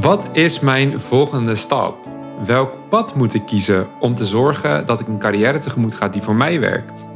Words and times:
Wat 0.00 0.28
is 0.32 0.60
mijn 0.60 1.00
volgende 1.00 1.54
stap? 1.54 2.08
Welk 2.44 2.70
pad 2.88 3.14
moet 3.14 3.34
ik 3.34 3.46
kiezen 3.46 3.88
om 3.98 4.14
te 4.14 4.26
zorgen 4.26 4.86
dat 4.86 5.00
ik 5.00 5.08
een 5.08 5.18
carrière 5.18 5.58
tegemoet 5.58 5.94
ga 5.94 6.08
die 6.08 6.22
voor 6.22 6.34
mij 6.34 6.60
werkt? 6.60 7.08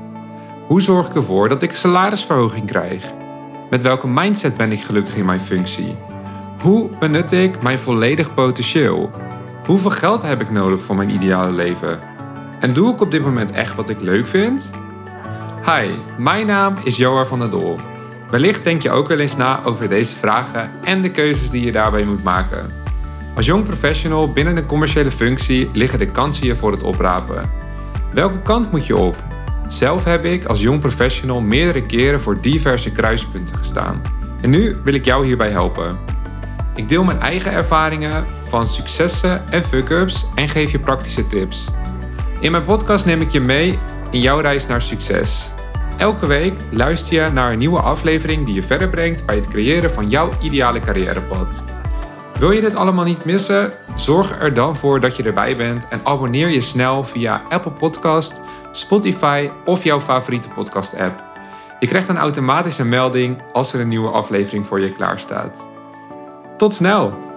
Hoe 0.66 0.82
zorg 0.82 1.08
ik 1.08 1.14
ervoor 1.14 1.48
dat 1.48 1.62
ik 1.62 1.72
salarisverhoging 1.72 2.66
krijg? 2.66 3.12
Met 3.70 3.82
welke 3.82 4.08
mindset 4.08 4.56
ben 4.56 4.72
ik 4.72 4.80
gelukkig 4.80 5.16
in 5.16 5.24
mijn 5.24 5.40
functie? 5.40 5.96
Hoe 6.60 6.90
benut 6.98 7.32
ik 7.32 7.62
mijn 7.62 7.78
volledig 7.78 8.34
potentieel? 8.34 9.10
Hoeveel 9.66 9.90
geld 9.90 10.22
heb 10.22 10.40
ik 10.40 10.50
nodig 10.50 10.80
voor 10.80 10.96
mijn 10.96 11.10
ideale 11.10 11.52
leven? 11.52 11.98
En 12.60 12.72
doe 12.72 12.92
ik 12.92 13.00
op 13.00 13.10
dit 13.10 13.22
moment 13.22 13.52
echt 13.52 13.74
wat 13.74 13.88
ik 13.88 14.00
leuk 14.00 14.26
vind? 14.26 14.70
Hi, 15.64 15.90
mijn 16.18 16.46
naam 16.46 16.74
is 16.82 16.96
Joar 16.96 17.26
van 17.26 17.38
der 17.38 17.50
Dol. 17.50 17.76
Wellicht 18.34 18.64
denk 18.64 18.82
je 18.82 18.90
ook 18.90 19.08
wel 19.08 19.18
eens 19.18 19.36
na 19.36 19.64
over 19.64 19.88
deze 19.88 20.16
vragen 20.16 20.70
en 20.82 21.02
de 21.02 21.10
keuzes 21.10 21.50
die 21.50 21.64
je 21.64 21.72
daarbij 21.72 22.04
moet 22.04 22.22
maken. 22.22 22.72
Als 23.34 23.46
jong 23.46 23.64
professional 23.64 24.32
binnen 24.32 24.56
een 24.56 24.66
commerciële 24.66 25.10
functie 25.10 25.70
liggen 25.72 25.98
de 25.98 26.06
kansen 26.06 26.46
je 26.46 26.56
voor 26.56 26.70
het 26.70 26.82
oprapen. 26.82 27.50
Welke 28.12 28.42
kant 28.42 28.70
moet 28.70 28.86
je 28.86 28.96
op? 28.96 29.16
Zelf 29.68 30.04
heb 30.04 30.24
ik 30.24 30.44
als 30.44 30.60
jong 30.60 30.80
professional 30.80 31.40
meerdere 31.40 31.86
keren 31.86 32.20
voor 32.20 32.40
diverse 32.40 32.92
kruispunten 32.92 33.56
gestaan. 33.56 34.02
En 34.40 34.50
nu 34.50 34.76
wil 34.84 34.94
ik 34.94 35.04
jou 35.04 35.26
hierbij 35.26 35.50
helpen. 35.50 35.98
Ik 36.74 36.88
deel 36.88 37.04
mijn 37.04 37.20
eigen 37.20 37.52
ervaringen 37.52 38.24
van 38.42 38.66
successen 38.66 39.48
en 39.50 39.64
fuck-ups 39.64 40.26
en 40.34 40.48
geef 40.48 40.70
je 40.70 40.78
praktische 40.78 41.26
tips. 41.26 41.64
In 42.40 42.50
mijn 42.50 42.64
podcast 42.64 43.06
neem 43.06 43.20
ik 43.20 43.30
je 43.30 43.40
mee 43.40 43.78
in 44.10 44.20
jouw 44.20 44.38
reis 44.40 44.66
naar 44.66 44.82
succes. 44.82 45.52
Elke 45.98 46.26
week 46.26 46.54
luister 46.70 47.24
je 47.24 47.30
naar 47.30 47.52
een 47.52 47.58
nieuwe 47.58 47.80
aflevering 47.80 48.46
die 48.46 48.54
je 48.54 48.62
verder 48.62 48.88
brengt 48.88 49.26
bij 49.26 49.34
het 49.34 49.48
creëren 49.48 49.90
van 49.90 50.08
jouw 50.08 50.30
ideale 50.42 50.80
carrièrepad. 50.80 51.64
Wil 52.38 52.50
je 52.50 52.60
dit 52.60 52.74
allemaal 52.74 53.04
niet 53.04 53.24
missen? 53.24 53.72
Zorg 53.94 54.40
er 54.40 54.54
dan 54.54 54.76
voor 54.76 55.00
dat 55.00 55.16
je 55.16 55.22
erbij 55.22 55.56
bent 55.56 55.88
en 55.88 56.00
abonneer 56.04 56.48
je 56.48 56.60
snel 56.60 57.04
via 57.04 57.42
Apple 57.48 57.70
Podcast, 57.70 58.42
Spotify 58.72 59.50
of 59.64 59.84
jouw 59.84 60.00
favoriete 60.00 60.48
podcast-app. 60.48 61.24
Je 61.80 61.86
krijgt 61.86 62.08
een 62.08 62.16
automatische 62.16 62.84
melding 62.84 63.42
als 63.52 63.72
er 63.72 63.80
een 63.80 63.88
nieuwe 63.88 64.10
aflevering 64.10 64.66
voor 64.66 64.80
je 64.80 64.92
klaar 64.92 65.18
staat. 65.18 65.68
Tot 66.56 66.74
snel! 66.74 67.33